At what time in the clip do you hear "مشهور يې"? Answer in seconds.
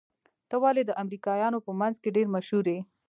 2.35-2.79